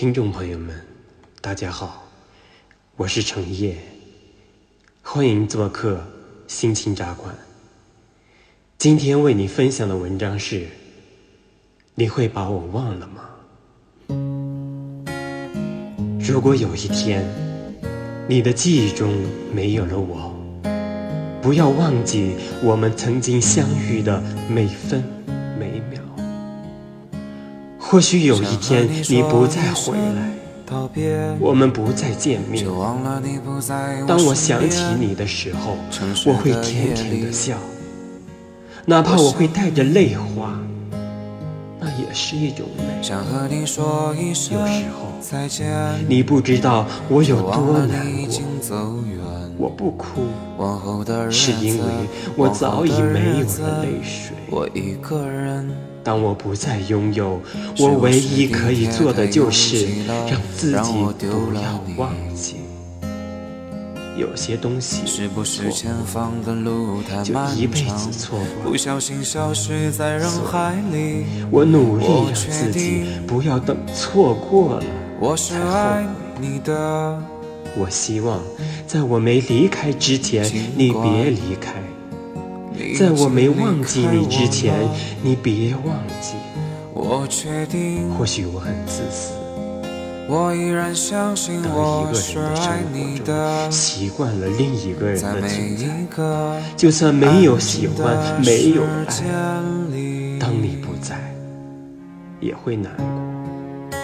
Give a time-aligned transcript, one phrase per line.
[0.00, 0.74] 听众朋友们，
[1.42, 2.08] 大家好，
[2.96, 3.76] 我是程烨，
[5.02, 6.02] 欢迎做客
[6.48, 7.36] 心情茶馆。
[8.78, 10.68] 今天为你分享的文章是：
[11.96, 13.28] 你会把我忘了吗？
[16.18, 17.22] 如果有一天
[18.26, 19.14] 你的记忆中
[19.52, 20.34] 没有了我，
[21.42, 25.19] 不要忘记我们曾经相遇的每分。
[27.90, 30.30] 或许有一天你不再回来，
[31.40, 32.64] 我们不再见面。
[34.06, 35.76] 当我想起你的时候，
[36.24, 37.56] 我会甜甜的笑，
[38.86, 40.69] 哪怕我会带着泪花，那
[42.00, 42.84] 也是一种美。
[43.00, 45.00] 有时候，
[46.08, 48.74] 你不知道我有多难过，
[49.58, 50.22] 我不哭，
[51.30, 51.84] 是因为
[52.36, 54.34] 我早已没有了泪水。
[56.02, 57.38] 当我不再拥有，
[57.78, 62.56] 我唯一可以做的就是让自己不要忘记。
[64.20, 65.16] 有些东西错
[65.64, 65.70] 过，
[67.24, 68.70] 就一辈子错过。
[71.50, 74.82] 我努力让自己不要等错过了
[75.36, 75.72] 才后
[76.44, 76.76] 悔。
[77.76, 78.40] 我希望
[78.86, 80.44] 在我没离开之前，
[80.76, 81.74] 你别离开。
[82.98, 84.74] 在我没忘记你之前，
[85.22, 86.34] 你别忘记。
[88.18, 89.32] 或许我很自私。
[90.30, 92.14] 当一个人的生活中
[93.68, 95.84] 习惯了另一个人的存在，
[96.76, 99.08] 就算没有喜欢，没有爱，
[100.38, 101.18] 当你不在，
[102.38, 103.98] 也会难过，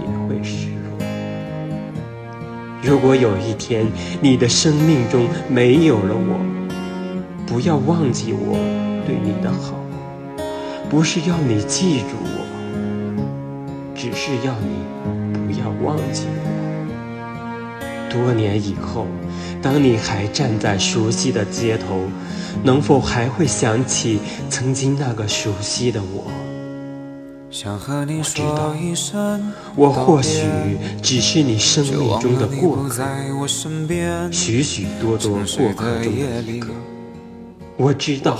[0.00, 1.06] 也会失落。
[2.82, 3.86] 如果有一天
[4.22, 6.40] 你的生命中没有了我，
[7.46, 8.56] 不要忘记我
[9.06, 9.74] 对你的好，
[10.88, 12.38] 不是要你记住我，
[13.94, 15.10] 只是要你不
[15.58, 16.62] 要忘记我。
[18.10, 19.06] 多年以后，
[19.62, 22.06] 当你还站在熟悉的街头，
[22.62, 26.30] 能否还会想起曾经那个熟悉的我？
[27.54, 28.74] 我知道，
[29.76, 30.42] 我或许
[31.02, 33.02] 只是你生命中的过客，
[34.30, 36.68] 许许多多过客中的一个。
[37.78, 38.36] 我知道，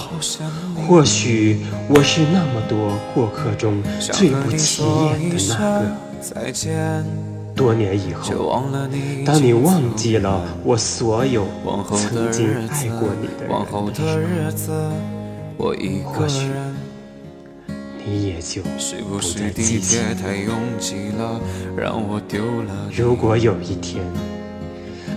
[0.86, 6.11] 或许我是那么多过客中最不起眼的那个。
[7.54, 8.62] 多年以后，
[9.26, 11.46] 当你忘记了我所有
[11.96, 13.50] 曾经爱过你的人
[14.46, 14.70] 的时
[15.58, 15.72] 候，
[16.04, 16.46] 或许
[18.04, 19.98] 你也就不再记起。
[22.96, 24.02] 如果有一天，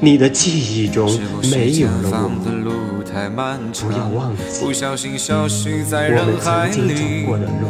[0.01, 1.07] 你的记忆中
[1.49, 2.29] 没有了
[2.65, 2.84] 我。
[3.15, 6.53] 不要忘记我们曾
[6.89, 7.63] 经走过的路。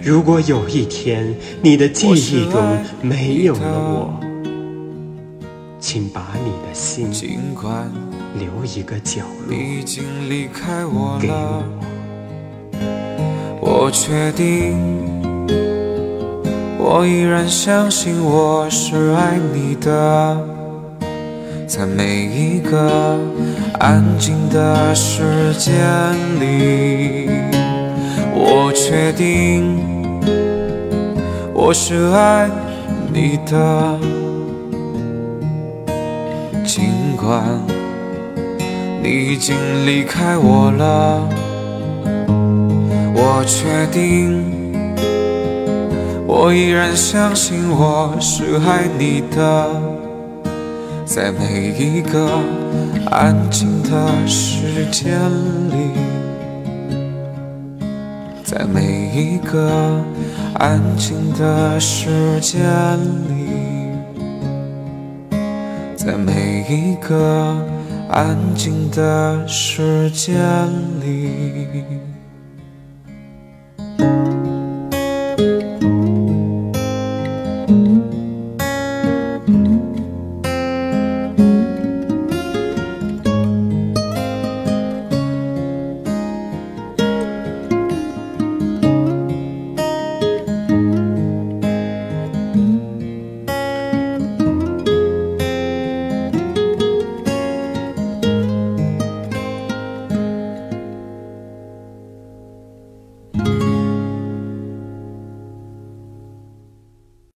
[0.00, 4.14] 如果有一天你的记忆中没有了我，
[5.80, 7.10] 请把你的心
[8.38, 9.56] 留一个角落
[11.18, 11.64] 给我。
[13.60, 14.78] 我确定，
[16.78, 20.59] 我依然相信我是爱你的，
[21.70, 23.16] 在每一个。
[23.78, 25.72] 安静的时间
[26.38, 27.30] 里，
[28.34, 29.78] 我确定
[31.54, 32.50] 我是爱
[33.10, 33.98] 你的。
[36.66, 37.42] 尽管
[39.02, 39.56] 你已经
[39.86, 41.26] 离开我了，
[43.14, 44.44] 我确定
[46.26, 49.89] 我依然相信我是爱你的。
[51.12, 52.40] 在每一个
[53.10, 55.18] 安静的时间
[55.68, 55.90] 里，
[58.44, 60.00] 在每一个
[60.54, 62.62] 安静的时间
[63.28, 63.48] 里，
[65.96, 67.56] 在每一个
[68.08, 70.32] 安静的时间
[71.00, 72.09] 里。